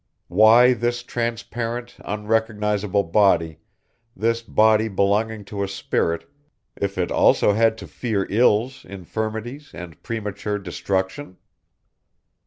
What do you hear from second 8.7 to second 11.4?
infirmities and premature destruction?